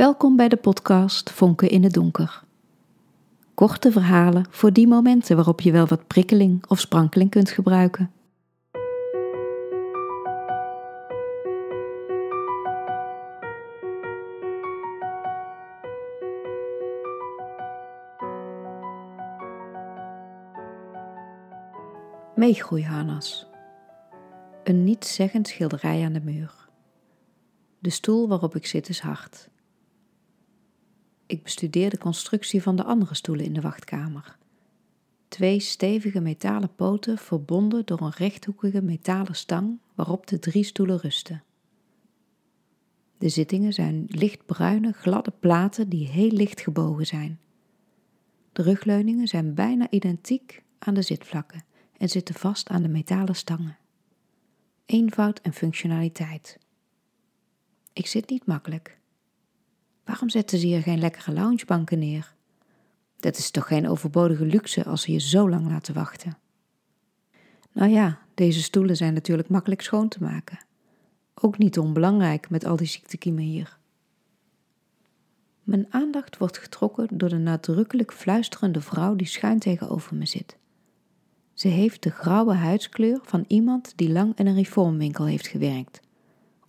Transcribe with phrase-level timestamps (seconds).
[0.00, 2.42] Welkom bij de podcast Vonken in het Donker.
[3.54, 8.10] Korte verhalen voor die momenten waarop je wel wat prikkeling of sprankeling kunt gebruiken.
[22.34, 23.46] Meegroeiharnas.
[24.64, 26.68] Een nietszeggend schilderij aan de muur.
[27.78, 29.49] De stoel waarop ik zit is hard.
[31.30, 34.38] Ik bestudeer de constructie van de andere stoelen in de wachtkamer.
[35.28, 41.42] Twee stevige metalen poten verbonden door een rechthoekige metalen stang waarop de drie stoelen rusten.
[43.18, 47.40] De zittingen zijn lichtbruine, gladde platen die heel licht gebogen zijn.
[48.52, 51.64] De rugleuningen zijn bijna identiek aan de zitvlakken
[51.96, 53.78] en zitten vast aan de metalen stangen.
[54.86, 56.58] Eenvoud en functionaliteit.
[57.92, 58.99] Ik zit niet makkelijk.
[60.04, 62.34] Waarom zetten ze hier geen lekkere loungebanken neer?
[63.18, 66.38] Dat is toch geen overbodige luxe als ze je zo lang laten wachten?
[67.72, 70.58] Nou ja, deze stoelen zijn natuurlijk makkelijk schoon te maken.
[71.34, 73.78] Ook niet onbelangrijk met al die ziektekiemen hier.
[75.62, 80.56] Mijn aandacht wordt getrokken door de nadrukkelijk fluisterende vrouw die schuin tegenover me zit.
[81.54, 86.00] Ze heeft de grauwe huidskleur van iemand die lang in een reformwinkel heeft gewerkt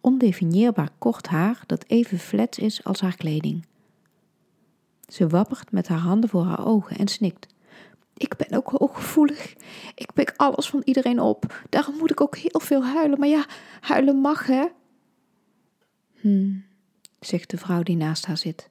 [0.01, 3.65] ondefinieerbaar kort haar dat even flets is als haar kleding.
[5.07, 7.47] Ze wappert met haar handen voor haar ogen en snikt.
[8.17, 9.55] Ik ben ook hooggevoelig.
[9.95, 11.65] Ik pik alles van iedereen op.
[11.69, 13.19] Daarom moet ik ook heel veel huilen.
[13.19, 13.45] Maar ja,
[13.79, 14.65] huilen mag, hè?
[16.13, 16.53] Hm,
[17.19, 18.69] zegt de vrouw die naast haar zit.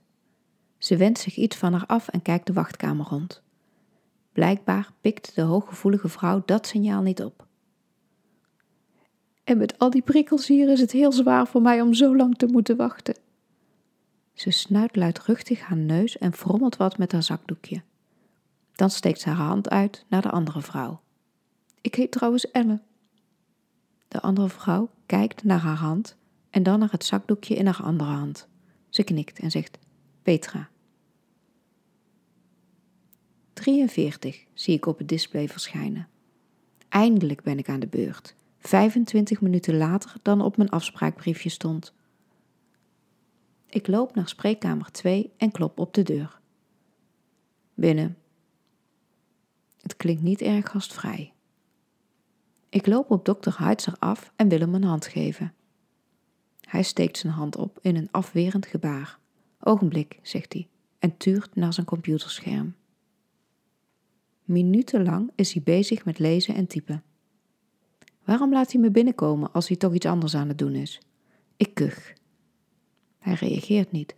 [0.78, 3.42] Ze wendt zich iets van haar af en kijkt de wachtkamer rond.
[4.32, 7.46] Blijkbaar pikt de hooggevoelige vrouw dat signaal niet op.
[9.50, 12.36] En met al die prikkels hier is het heel zwaar voor mij om zo lang
[12.36, 13.16] te moeten wachten.
[14.32, 17.82] Ze snuit luidruchtig haar neus en frommelt wat met haar zakdoekje.
[18.72, 21.00] Dan steekt ze haar hand uit naar de andere vrouw.
[21.80, 22.80] Ik heet trouwens Elle.
[24.08, 26.16] De andere vrouw kijkt naar haar hand
[26.50, 28.48] en dan naar het zakdoekje in haar andere hand.
[28.88, 29.78] Ze knikt en zegt:
[30.22, 30.68] Petra.
[33.52, 36.08] 43 zie ik op het display verschijnen.
[36.88, 38.38] Eindelijk ben ik aan de beurt.
[38.60, 41.94] 25 minuten later dan op mijn afspraakbriefje stond.
[43.66, 46.40] Ik loop naar spreekkamer 2 en klop op de deur.
[47.74, 48.16] Binnen.
[49.80, 51.32] Het klinkt niet erg gastvrij.
[52.68, 55.54] Ik loop op dokter Heitzer af en wil hem een hand geven.
[56.60, 59.18] Hij steekt zijn hand op in een afwerend gebaar.
[59.60, 62.74] Ogenblik, zegt hij, en tuurt naar zijn computerscherm.
[64.44, 67.02] Minutenlang is hij bezig met lezen en typen.
[68.30, 71.00] Waarom laat hij me binnenkomen als hij toch iets anders aan het doen is?
[71.56, 72.12] Ik kuch.
[73.18, 74.14] Hij reageert niet.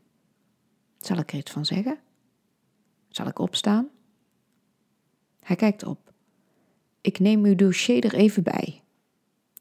[0.99, 1.99] Zal ik er iets van zeggen?
[3.09, 3.89] Zal ik opstaan?
[5.41, 6.13] Hij kijkt op.
[7.01, 8.83] Ik neem uw dossier er even bij.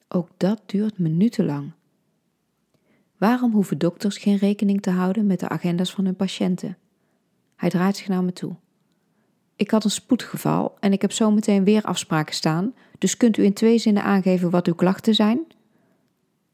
[0.08, 1.72] Ook dat duurt minutenlang.
[3.18, 6.78] Waarom hoeven dokters geen rekening te houden met de agendas van hun patiënten?
[7.56, 8.56] Hij draait zich naar me toe.
[9.62, 13.54] Ik had een spoedgeval en ik heb zometeen weer afspraken staan, dus kunt u in
[13.54, 15.40] twee zinnen aangeven wat uw klachten zijn?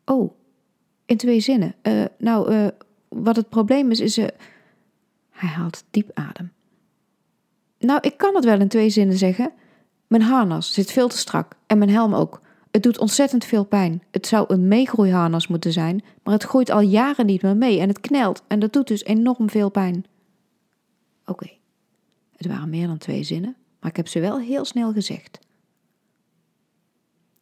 [0.06, 0.31] Oh,
[1.06, 1.75] in twee zinnen.
[1.84, 2.68] Uh, nou, uh,
[3.07, 4.18] wat het probleem is, is.
[4.18, 4.28] Uh...
[5.29, 6.51] Hij haalt diep adem.
[7.79, 9.51] Nou, ik kan het wel in twee zinnen zeggen.
[10.07, 12.41] Mijn harnas zit veel te strak en mijn helm ook.
[12.72, 14.03] Het doet ontzettend veel pijn.
[14.12, 17.88] Het zou een meegroeiharnas moeten zijn, maar het groeit al jaren niet meer mee en
[17.88, 20.06] het knelt en dat doet dus enorm veel pijn.
[21.25, 21.56] Oké.
[22.37, 25.39] Het waren meer dan twee zinnen, maar ik heb ze wel heel snel gezegd.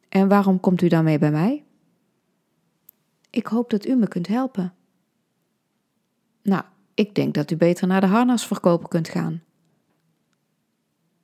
[0.09, 1.63] En waarom komt u daarmee bij mij?
[3.29, 4.73] Ik hoop dat u me kunt helpen.
[6.41, 6.63] Nou,
[6.93, 9.43] ik denk dat u beter naar de harnasverkoper kunt gaan.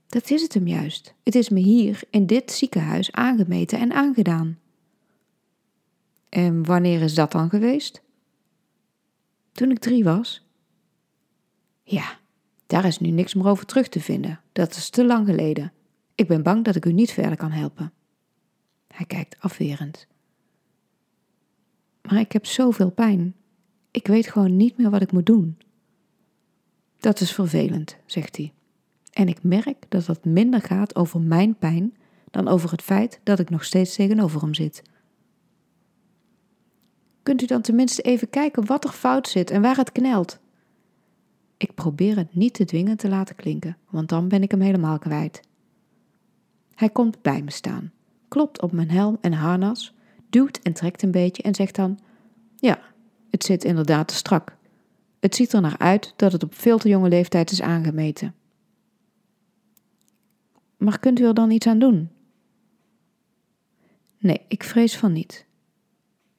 [0.08, 1.14] Dat is het hem juist.
[1.24, 4.60] Het is me hier in dit ziekenhuis aangemeten en aangedaan.
[6.30, 8.02] En wanneer is dat dan geweest?
[9.52, 10.46] Toen ik drie was.
[11.84, 12.20] Ja,
[12.72, 14.40] daar is nu niks meer over terug te vinden.
[14.52, 15.74] Dat is te lang geleden.
[16.16, 17.94] Ik ben bang dat ik u niet verder kan helpen.
[18.88, 20.08] Hij kijkt afwerend.
[22.02, 23.36] Maar ik heb zoveel pijn.
[23.92, 25.58] Ik weet gewoon niet meer wat ik moet doen.
[27.00, 28.54] Dat is vervelend, zegt hij.
[29.12, 31.96] En ik merk dat het minder gaat over mijn pijn
[32.30, 34.84] dan over het feit dat ik nog steeds tegenover hem zit.
[37.24, 40.41] Kunt u dan tenminste even kijken wat er fout zit en waar het knelt?
[41.62, 45.00] Ik probeer het niet te dwingen te laten klinken, want dan ben ik hem helemaal
[45.00, 45.42] kwijt.
[46.76, 47.92] Hij komt bij me staan,
[48.28, 49.94] klopt op mijn helm en harnas,
[50.30, 52.00] duwt en trekt een beetje en zegt dan:
[52.56, 52.80] Ja,
[53.30, 54.56] het zit inderdaad te strak.
[55.20, 58.36] Het ziet er naar uit dat het op veel te jonge leeftijd is aangemeten.
[60.78, 62.10] Maar kunt u er dan iets aan doen?
[64.18, 65.46] Nee, ik vrees van niet.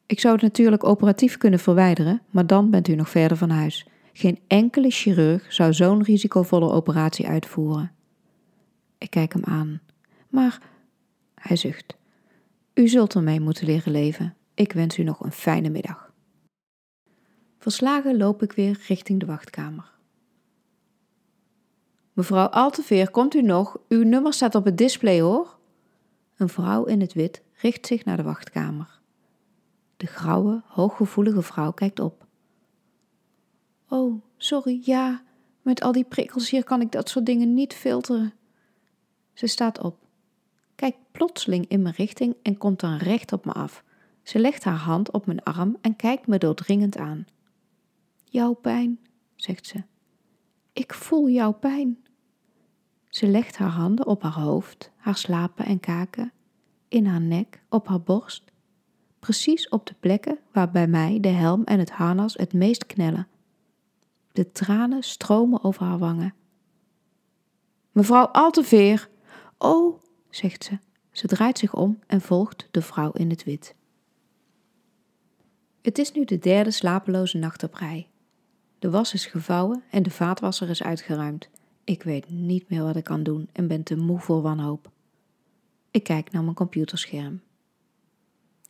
[0.06, 3.86] Ik zou het natuurlijk operatief kunnen verwijderen, maar dan bent u nog verder van huis.
[4.12, 7.92] Geen enkele chirurg zou zo'n risicovolle operatie uitvoeren.
[8.98, 9.80] Ik kijk hem aan.
[10.28, 10.60] Maar,
[11.34, 11.96] hij zucht.
[12.74, 14.36] U zult ermee moeten leren leven.
[14.54, 16.12] Ik wens u nog een fijne middag.
[17.58, 19.90] Verslagen loop ik weer richting de wachtkamer.
[22.12, 23.78] Mevrouw Alteveer, komt u nog?
[23.88, 25.58] Uw nummer staat op het display hoor.
[26.36, 29.00] Een vrouw in het wit richt zich naar de wachtkamer.
[29.96, 32.26] De grauwe, hooggevoelige vrouw kijkt op.
[33.92, 35.22] Oh, sorry, ja,
[35.62, 38.32] met al die prikkels hier kan ik dat soort dingen niet filteren.
[39.32, 39.98] Ze staat op,
[40.74, 43.84] kijkt plotseling in mijn richting en komt dan recht op me af.
[44.22, 47.26] Ze legt haar hand op mijn arm en kijkt me doordringend aan.
[48.24, 48.98] Jouw pijn,
[49.34, 49.82] zegt ze.
[50.72, 52.04] Ik voel jouw pijn.
[53.08, 56.32] Ze legt haar handen op haar hoofd, haar slapen en kaken,
[56.88, 58.52] in haar nek, op haar borst,
[59.18, 63.26] precies op de plekken waar bij mij de helm en het harnas het meest knellen.
[64.32, 66.34] De tranen stromen over haar wangen.
[67.92, 69.08] Mevrouw Alteveer!
[69.58, 70.78] Oh, zegt ze.
[71.10, 73.74] Ze draait zich om en volgt de vrouw in het wit.
[75.82, 78.08] Het is nu de derde slapeloze nacht op rij.
[78.78, 81.50] De was is gevouwen en de vaatwasser is uitgeruimd.
[81.84, 84.90] Ik weet niet meer wat ik kan doen en ben te moe voor wanhoop.
[85.90, 87.40] Ik kijk naar mijn computerscherm.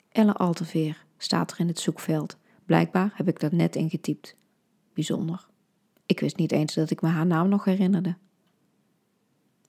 [0.08, 2.36] Elle Alteveer staat er in het zoekveld.
[2.66, 4.36] Blijkbaar heb ik dat net ingetypt.
[4.94, 5.48] Bijzonder.
[6.12, 8.16] Ik wist niet eens dat ik me haar naam nog herinnerde.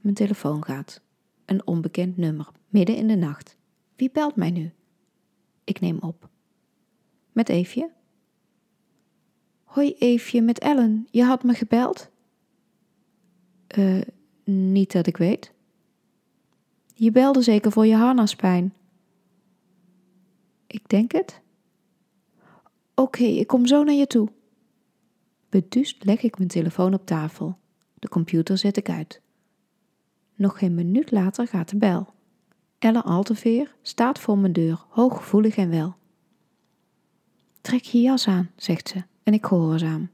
[0.01, 1.01] Mijn telefoon gaat.
[1.45, 3.57] Een onbekend nummer, midden in de nacht.
[3.95, 4.71] Wie belt mij nu?
[5.63, 6.29] Ik neem op.
[7.31, 7.89] Met Eefje?
[9.63, 11.07] Hoi Eefje, met Ellen.
[11.11, 12.09] Je had me gebeld?
[13.67, 14.01] Eh,
[14.43, 15.53] niet dat ik weet.
[16.93, 18.73] Je belde zeker voor je harnaspijn.
[20.67, 21.41] Ik denk het.
[22.95, 24.29] Oké, ik kom zo naar je toe.
[25.53, 27.57] Beduust leg ik mijn telefoon op tafel.
[27.93, 29.21] De computer zet ik uit.
[30.35, 32.13] Nog geen minuut later gaat de bel.
[32.79, 35.95] Elle Alteveer staat voor mijn deur, hooggevoelig en wel.
[37.61, 40.09] Trek je jas aan, zegt ze, en ik gehoorzaam.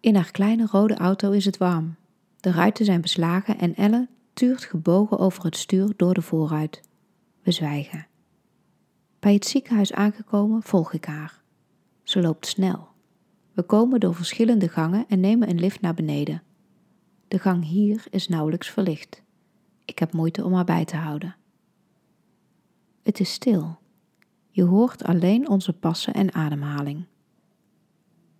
[0.00, 1.94] In haar kleine rode auto is het warm.
[2.36, 6.80] De ruiten zijn beslagen en Elle tuurt gebogen over het stuur door de voorruit.
[7.42, 8.06] We zwijgen.
[9.18, 11.42] Bij het ziekenhuis aangekomen volg ik haar.
[12.02, 12.89] Ze loopt snel.
[13.60, 16.42] We komen door verschillende gangen en nemen een lift naar beneden.
[17.28, 19.22] De gang hier is nauwelijks verlicht.
[19.84, 21.36] Ik heb moeite om haar bij te houden.
[23.02, 23.78] Het is stil.
[24.50, 27.04] Je hoort alleen onze passen en ademhaling.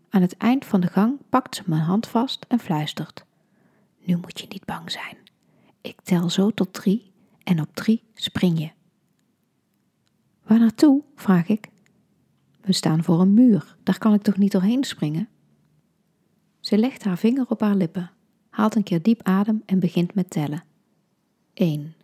[0.08, 3.24] Aan het eind van de gang pakt ze mijn hand vast en fluistert:
[3.98, 5.16] Nu moet je niet bang zijn.
[5.80, 7.12] Ik tel zo tot drie
[7.42, 8.70] en op drie spring je.
[10.42, 11.02] Waar naartoe?
[11.14, 11.68] vraag ik.
[12.60, 15.28] We staan voor een muur, daar kan ik toch niet doorheen springen?
[16.60, 18.10] Ze legt haar vinger op haar lippen,
[18.50, 20.64] haalt een keer diep adem en begint met tellen.
[21.54, 21.94] 1.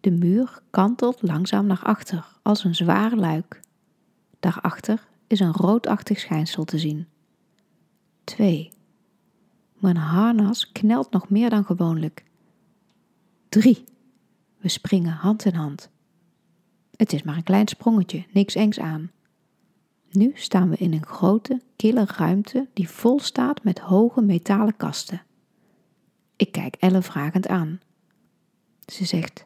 [0.00, 3.60] De muur kantelt langzaam naar achter, als een zwaar luik.
[4.40, 7.06] Daarachter is een roodachtig schijnsel te zien.
[8.24, 8.70] 2.
[9.78, 12.24] Mijn harnas knelt nog meer dan gewoonlijk.
[13.48, 13.84] 3.
[14.58, 15.90] We springen hand in hand.
[16.96, 19.10] Het is maar een klein sprongetje, niks engs aan.
[20.10, 25.22] Nu staan we in een grote, kille ruimte die vol staat met hoge metalen kasten.
[26.36, 27.80] Ik kijk Elle vragend aan.
[28.86, 29.44] Ze zegt: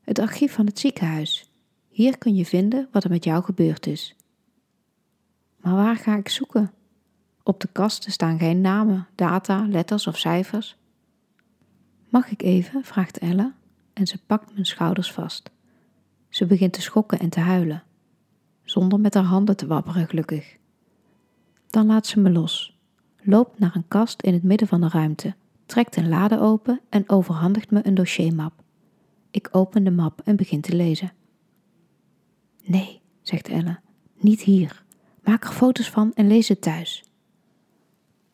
[0.00, 1.50] Het archief van het ziekenhuis.
[1.88, 4.16] Hier kun je vinden wat er met jou gebeurd is.
[5.56, 6.72] Maar waar ga ik zoeken?
[7.42, 10.76] Op de kasten staan geen namen, data, letters of cijfers.
[12.08, 12.84] Mag ik even?
[12.84, 13.52] vraagt Elle
[13.92, 15.50] en ze pakt mijn schouders vast.
[16.28, 17.82] Ze begint te schokken en te huilen,
[18.70, 20.56] zonder met haar handen te wapperen gelukkig.
[21.70, 22.78] Dan laat ze me los,
[23.22, 25.34] loopt naar een kast in het midden van de ruimte,
[25.66, 28.52] trekt een lade open en overhandigt me een dossiermap.
[29.30, 31.12] Ik open de map en begin te lezen.
[32.64, 33.78] Nee, zegt Elle,
[34.14, 34.84] niet hier.
[35.24, 37.04] Maak er foto's van en lees het thuis.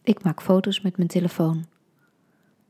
[0.03, 1.65] Ik maak foto's met mijn telefoon.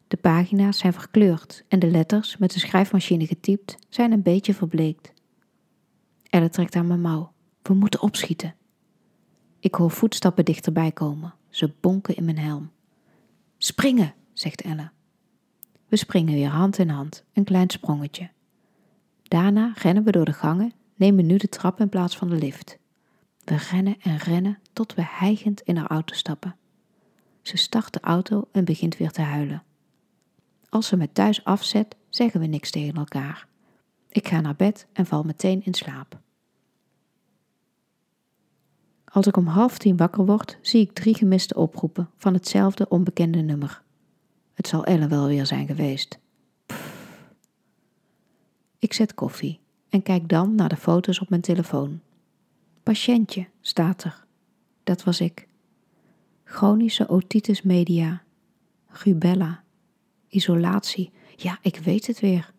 [0.08, 5.12] De pagina's zijn verkleurd en de letters, met een schrijfmachine getypt, zijn een beetje verbleekt.
[6.30, 7.33] Elle trekt aan mijn mouw.
[7.68, 8.54] We moeten opschieten.
[9.58, 11.34] Ik hoor voetstappen dichterbij komen.
[11.48, 12.70] Ze bonken in mijn helm.
[13.58, 14.90] Springen, zegt Elle.
[15.88, 18.30] We springen weer hand in hand, een klein sprongetje.
[19.22, 22.78] Daarna rennen we door de gangen, nemen nu de trap in plaats van de lift.
[23.44, 26.56] We rennen en rennen tot we hijgend in haar auto stappen.
[27.42, 29.62] Ze start de auto en begint weer te huilen.
[30.68, 33.46] Als ze me thuis afzet, zeggen we niks tegen elkaar.
[34.08, 36.22] Ik ga naar bed en val meteen in slaap.
[39.14, 43.40] Als ik om half tien wakker word, zie ik drie gemiste oproepen van hetzelfde onbekende
[43.40, 43.82] nummer.
[44.54, 46.18] Het zal Ellen wel weer zijn geweest.
[48.78, 52.00] Ik zet koffie en kijk dan naar de foto's op mijn telefoon.
[52.82, 54.24] Patiëntje staat er.
[54.84, 55.48] Dat was ik.
[56.44, 58.22] Chronische otitis media.
[58.86, 59.62] Rubella.
[60.28, 61.10] Isolatie.
[61.36, 62.52] Ja, ik weet het weer.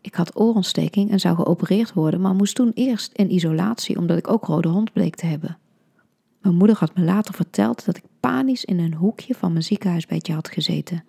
[0.00, 4.30] Ik had oorontsteking en zou geopereerd worden, maar moest toen eerst in isolatie omdat ik
[4.30, 5.58] ook rode hond bleek te hebben.
[6.40, 10.32] Mijn moeder had me later verteld dat ik panisch in een hoekje van mijn ziekenhuisbedje
[10.32, 11.04] had gezeten.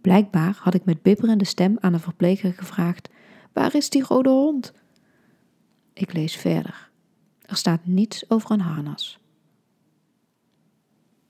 [0.00, 3.08] Blijkbaar had ik met bibberende stem aan een verpleger gevraagd:
[3.52, 4.72] Waar is die rode hond?
[5.92, 6.90] Ik lees verder.
[7.42, 9.18] Er staat niets over een harnas.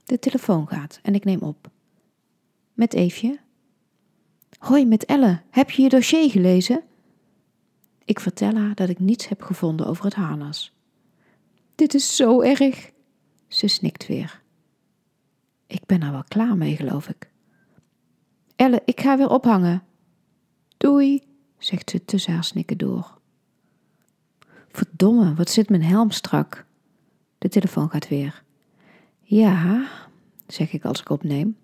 [0.04, 1.70] De telefoon gaat en ik neem op.
[2.74, 3.38] Met Eefje.
[4.58, 5.40] Hoi, met Elle.
[5.50, 6.82] Heb je je dossier gelezen?
[8.04, 10.72] Ik vertel haar dat ik niets heb gevonden over het harnas.
[11.74, 12.90] Dit is zo erg.
[13.48, 14.42] Ze snikt weer.
[15.66, 17.30] Ik ben er wel klaar mee, geloof ik.
[18.56, 19.82] Elle, ik ga weer ophangen.
[20.76, 21.22] Doei,
[21.58, 23.18] zegt ze tussen haar snikken door.
[24.68, 26.66] Verdomme, wat zit mijn helm strak.
[27.38, 28.42] De telefoon gaat weer.
[29.20, 29.88] Ja,
[30.46, 31.56] zeg ik als ik opneem.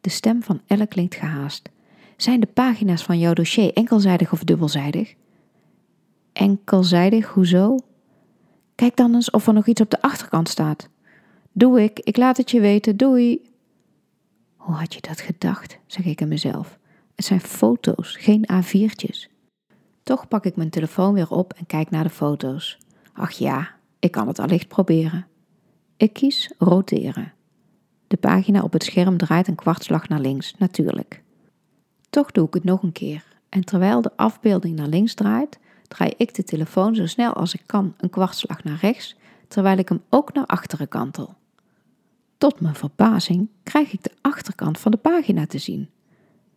[0.00, 1.70] De stem van Elle klinkt gehaast.
[2.16, 5.14] Zijn de pagina's van jouw dossier enkelzijdig of dubbelzijdig?
[6.32, 7.78] Enkelzijdig, hoezo?
[8.74, 10.88] Kijk dan eens of er nog iets op de achterkant staat.
[11.56, 13.42] Doe ik, ik laat het je weten, doei.
[14.56, 16.78] Hoe had je dat gedacht, zeg ik aan mezelf.
[17.14, 19.28] Het zijn foto's, geen A4'tjes.
[20.02, 22.78] Toch pak ik mijn telefoon weer op en kijk naar de foto's.
[23.12, 25.26] Ach ja, ik kan het allicht proberen.
[25.96, 27.32] Ik kies roteren.
[28.06, 31.22] De pagina op het scherm draait een kwartslag naar links, natuurlijk.
[32.10, 33.24] Toch doe ik het nog een keer.
[33.48, 35.58] En terwijl de afbeelding naar links draait,
[35.88, 39.16] draai ik de telefoon zo snel als ik kan een kwartslag naar rechts,
[39.48, 41.34] terwijl ik hem ook naar achteren kantel.
[42.44, 45.90] Tot mijn verbazing krijg ik de achterkant van de pagina te zien.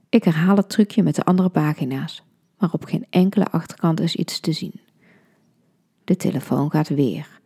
[0.10, 2.24] Ik herhaal het trucje met de andere pagina's,
[2.58, 4.80] maar op geen enkele achterkant is iets te zien.
[6.04, 7.40] De telefoon gaat weer.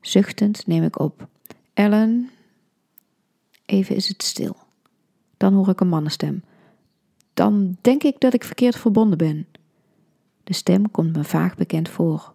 [0.00, 1.28] Zuchtend neem ik op.
[1.74, 2.30] Ellen.
[3.66, 4.56] Even is het stil.
[5.36, 6.44] Dan hoor ik een mannenstem.
[7.34, 9.46] Dan denk ik dat ik verkeerd verbonden ben.
[10.44, 12.34] De stem komt me vaag bekend voor.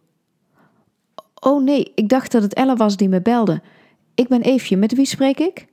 [1.40, 3.62] Oh nee, ik dacht dat het Ellen was die me belde.
[4.20, 5.68] Ik ben Eefje, met wie spreek ik?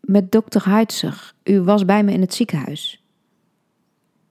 [0.00, 1.34] Met dokter Heitzer.
[1.44, 3.02] U was bij me in het ziekenhuis.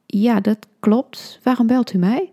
[0.06, 1.40] Ja, dat klopt.
[1.44, 2.32] Waarom belt u mij?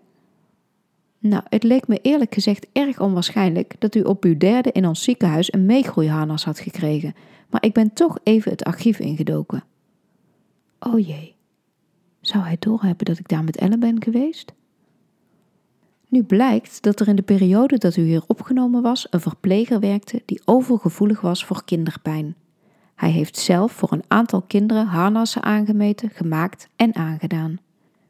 [1.18, 5.02] Nou, het leek me eerlijk gezegd erg onwaarschijnlijk dat u op uw derde in ons
[5.02, 7.14] ziekenhuis een meegroeiharnas had gekregen,
[7.50, 9.64] maar ik ben toch even het archief ingedoken.
[10.80, 11.34] Oh jee,
[12.20, 14.52] zou hij doorhebben dat ik daar met Ellen ben geweest?
[16.08, 20.22] Nu blijkt dat er in de periode dat u hier opgenomen was een verpleger werkte
[20.24, 22.36] die overgevoelig was voor kinderpijn.
[22.94, 27.58] Hij heeft zelf voor een aantal kinderen harnassen aangemeten, gemaakt en aangedaan.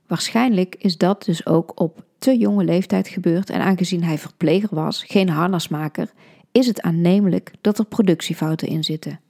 [0.06, 5.02] Waarschijnlijk is dat dus ook op te jonge leeftijd gebeurd en aangezien hij verpleger was,
[5.02, 6.12] geen harnasmaker,
[6.52, 9.20] is het aannemelijk dat er productiefouten in zitten.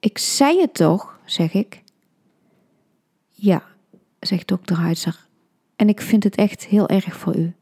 [0.00, 1.82] Ik zei het toch, zeg ik.
[3.30, 3.62] Ja,
[4.20, 5.28] zegt dokter Heitzer
[5.80, 7.54] en ik vind het echt heel erg voor u.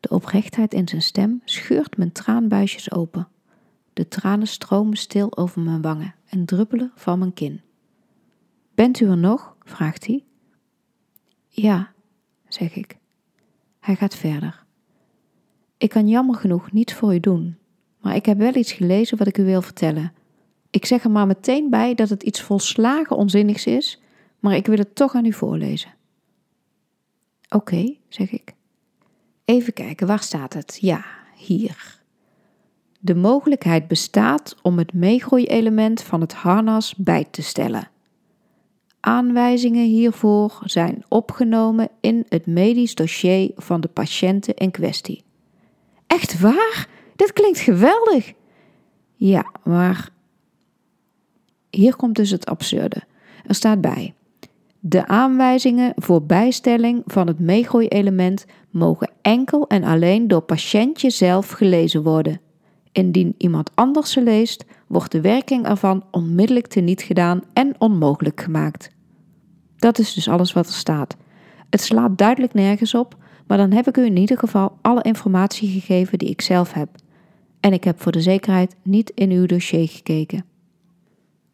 [0.00, 3.28] De oprechtheid in zijn stem scheurt mijn traanbuisjes open.
[3.92, 7.60] De tranen stromen stil over mijn wangen en druppelen van mijn kin.
[8.74, 9.56] Bent u er nog?
[9.60, 10.24] vraagt hij.
[11.48, 11.92] Ja,
[12.48, 12.96] zeg ik.
[13.80, 14.64] Hij gaat verder.
[15.76, 17.56] Ik kan jammer genoeg niets voor u doen,
[18.00, 20.12] maar ik heb wel iets gelezen wat ik u wil vertellen.
[20.70, 24.00] Ik zeg er maar meteen bij dat het iets volslagen onzinnigs is,
[24.38, 26.00] maar ik wil het toch aan u voorlezen.
[27.52, 28.54] Oké, zeg ik.
[29.44, 30.78] Even kijken, waar staat het?
[30.80, 31.04] Ja,
[31.36, 32.00] hier.
[33.00, 37.90] De mogelijkheid bestaat om het meegroeielement van het harnas bij te stellen.
[39.00, 45.22] Aanwijzingen hiervoor zijn opgenomen in het medisch dossier van de patiënten in kwestie.
[46.06, 46.88] Echt waar?
[47.16, 48.32] Dit klinkt geweldig.
[49.14, 50.10] Ja, maar
[51.70, 53.02] hier komt dus het absurde.
[53.46, 54.14] Er staat bij:
[54.84, 62.02] de aanwijzingen voor bijstelling van het meegroeielement mogen enkel en alleen door patiëntje zelf gelezen
[62.02, 62.40] worden.
[62.92, 68.90] Indien iemand anders ze leest, wordt de werking ervan onmiddellijk teniet gedaan en onmogelijk gemaakt.
[69.76, 71.16] Dat is dus alles wat er staat.
[71.70, 75.68] Het slaat duidelijk nergens op, Maar dan heb ik u in ieder geval alle informatie
[75.68, 76.88] gegeven die ik zelf heb.
[77.60, 80.44] En ik heb voor de zekerheid niet in uw dossier gekeken.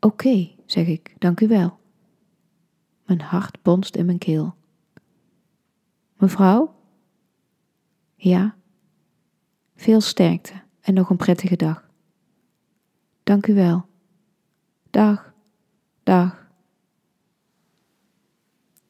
[0.01, 1.78] Oké, zeg ik, dank u wel.
[3.09, 4.55] Mijn hart bonst in mijn keel.
[6.17, 6.75] Mevrouw?
[8.15, 8.55] Ja.
[9.77, 11.89] Veel sterkte en nog een prettige dag.
[13.23, 13.87] Dank u wel.
[14.91, 15.33] Dag,
[16.03, 16.47] dag.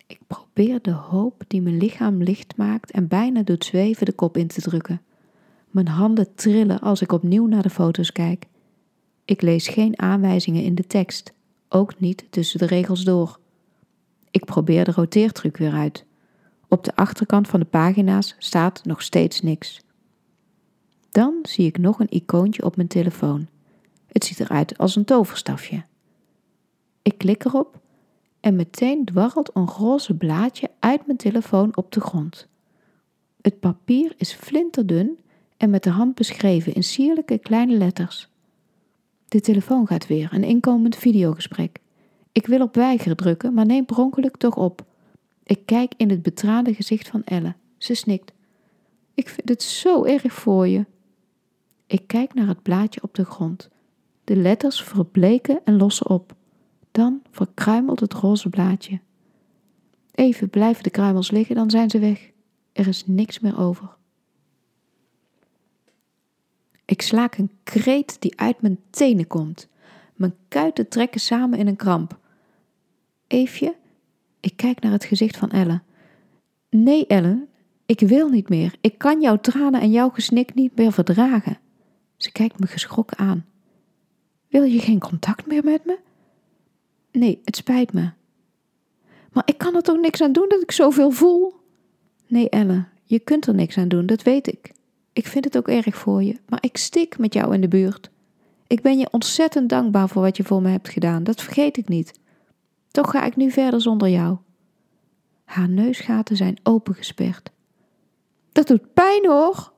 [0.06, 4.36] Ik probeer de hoop die mijn lichaam licht maakt en bijna doet zweven de kop
[4.36, 5.02] in te drukken.
[5.70, 8.46] Mijn handen trillen als ik opnieuw naar de foto's kijk.
[9.24, 11.32] Ik lees geen aanwijzingen in de tekst,
[11.68, 13.38] ook niet tussen de regels door.
[14.30, 16.04] Ik probeer de roteertruc weer uit.
[16.68, 19.80] Op de achterkant van de pagina's staat nog steeds niks.
[21.10, 23.48] Dan zie ik nog een icoontje op mijn telefoon.
[24.06, 25.84] Het ziet eruit als een toverstafje.
[27.02, 27.80] Ik klik erop
[28.40, 32.48] en meteen dwarrelt een roze blaadje uit mijn telefoon op de grond.
[33.40, 35.18] Het papier is flinterdun
[35.56, 38.28] en met de hand beschreven in sierlijke kleine letters.
[39.28, 41.78] De telefoon gaat weer, een inkomend videogesprek.
[42.38, 44.84] Ik wil op weigeren drukken, maar neem per toch op.
[45.42, 47.54] Ik kijk in het betraande gezicht van Elle.
[47.78, 48.32] Ze snikt.
[49.14, 50.86] Ik vind het zo erg voor je.
[51.86, 53.68] Ik kijk naar het blaadje op de grond.
[54.24, 56.34] De letters verbleken en lossen op.
[56.90, 59.00] Dan verkruimelt het roze blaadje.
[60.14, 62.30] Even blijven de kruimels liggen, dan zijn ze weg.
[62.72, 63.96] Er is niks meer over.
[66.84, 69.68] Ik slaak een kreet die uit mijn tenen komt.
[70.14, 72.18] Mijn kuiten trekken samen in een kramp.
[73.28, 73.74] Eefje,
[74.40, 75.80] ik kijk naar het gezicht van Elle.
[76.70, 77.48] Nee, Ellen,
[77.86, 78.74] ik wil niet meer.
[78.80, 81.58] Ik kan jouw tranen en jouw gesnik niet meer verdragen.
[82.16, 83.46] Ze kijkt me geschrokken aan.
[84.48, 85.98] Wil je geen contact meer met me?
[87.12, 88.10] Nee, het spijt me.
[89.32, 91.54] Maar ik kan er toch niks aan doen dat ik zoveel voel?
[92.26, 94.72] Nee, Ellen, je kunt er niks aan doen, dat weet ik.
[95.12, 98.10] Ik vind het ook erg voor je, maar ik stik met jou in de buurt.
[98.66, 101.88] Ik ben je ontzettend dankbaar voor wat je voor me hebt gedaan, dat vergeet ik
[101.88, 102.18] niet.
[102.90, 104.36] Toch ga ik nu verder zonder jou.
[105.44, 107.50] Haar neusgaten zijn opengesperd.
[108.52, 109.72] Dat doet pijn hoor.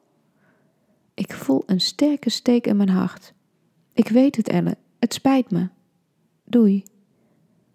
[1.14, 3.32] Ik voel een sterke steek in mijn hart.
[3.92, 5.68] Ik weet het, Elle, het spijt me.
[6.44, 6.82] Doei.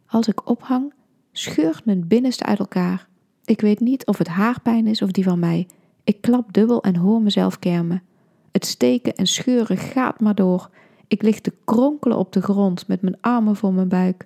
[0.08, 0.94] Als ik ophang,
[1.32, 3.08] scheurt mijn binnenste uit elkaar.
[3.46, 5.68] Ik weet niet of het haar pijn is of die van mij.
[6.04, 8.04] Ik klap dubbel en hoor mezelf kermen.
[8.52, 10.70] Het steken en scheuren gaat maar door.
[11.08, 14.26] Ik lig te kronkelen op de grond met mijn armen voor mijn buik.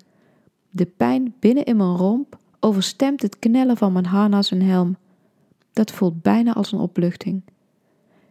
[0.70, 4.96] De pijn binnen in mijn romp overstemt het knellen van mijn harnas en helm.
[5.72, 7.42] Dat voelt bijna als een opluchting.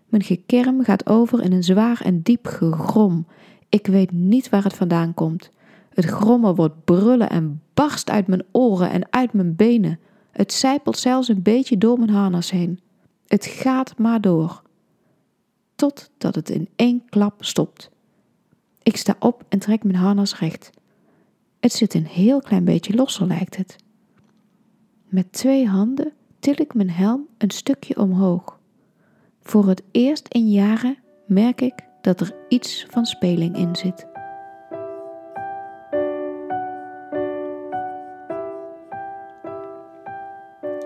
[0.06, 3.28] Mijn gekerm gaat over in een zwaar en diep gegrom.
[3.70, 5.52] Ik weet niet waar het vandaan komt.
[5.90, 10.00] Het grommen wordt brullen en barst uit mijn oren en uit mijn benen.
[10.32, 12.80] Het zijpelt zelfs een beetje door mijn harnas heen.
[13.28, 14.62] Het gaat maar door.
[15.76, 17.90] Totdat het in één klap stopt.
[18.84, 20.70] Ik sta op en trek mijn harnas recht.
[21.60, 23.76] Het zit een heel klein beetje losser, lijkt het.
[25.06, 28.60] Met twee handen til ik mijn helm een stukje omhoog.
[29.42, 34.08] Voor het eerst in jaren merk ik dat er iets van speling in zit.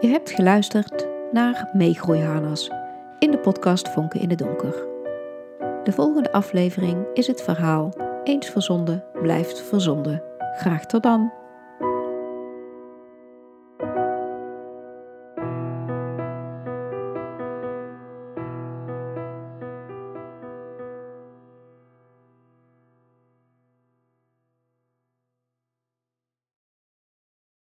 [0.01, 2.69] Je hebt geluisterd naar Meegroeiharnas
[3.19, 4.85] in de podcast Vonken in het Donker.
[5.83, 10.32] De volgende aflevering is het verhaal Eens verzonden blijft verzonden.
[10.55, 11.42] Graag tot dan!